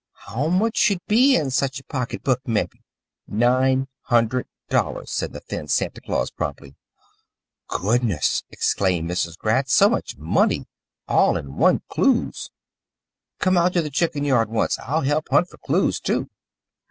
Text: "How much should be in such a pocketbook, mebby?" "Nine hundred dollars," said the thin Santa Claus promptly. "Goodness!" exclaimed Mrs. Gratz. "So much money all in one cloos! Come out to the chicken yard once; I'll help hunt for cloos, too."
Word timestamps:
"How 0.25 0.47
much 0.47 0.77
should 0.77 1.05
be 1.07 1.35
in 1.35 1.51
such 1.51 1.79
a 1.79 1.83
pocketbook, 1.83 2.41
mebby?" 2.47 2.81
"Nine 3.27 3.87
hundred 4.05 4.47
dollars," 4.67 5.11
said 5.11 5.31
the 5.31 5.39
thin 5.41 5.67
Santa 5.67 6.01
Claus 6.01 6.31
promptly. 6.31 6.75
"Goodness!" 7.67 8.41
exclaimed 8.49 9.07
Mrs. 9.07 9.37
Gratz. 9.37 9.73
"So 9.73 9.89
much 9.89 10.17
money 10.17 10.65
all 11.07 11.37
in 11.37 11.55
one 11.55 11.83
cloos! 11.87 12.49
Come 13.37 13.59
out 13.59 13.73
to 13.73 13.83
the 13.83 13.91
chicken 13.91 14.23
yard 14.23 14.49
once; 14.49 14.79
I'll 14.79 15.01
help 15.01 15.29
hunt 15.29 15.49
for 15.49 15.59
cloos, 15.59 15.99
too." 15.99 16.27